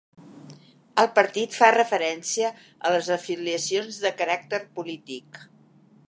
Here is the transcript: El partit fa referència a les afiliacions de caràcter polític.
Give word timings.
El 1.01 1.09
partit 1.17 1.57
fa 1.57 1.67
referència 1.75 2.49
a 2.89 2.93
les 2.95 3.09
afiliacions 3.17 3.99
de 4.07 4.13
caràcter 4.23 4.61
polític. 4.79 5.43